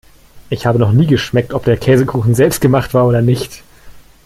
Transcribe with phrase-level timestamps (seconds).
[0.49, 3.61] Ich habe noch nie geschmeckt, ob der Käsekuchen selbstgemacht war oder nicht.